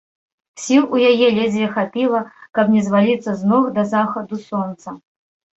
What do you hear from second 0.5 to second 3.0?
Сіл у яе ледзьве хапіла, каб не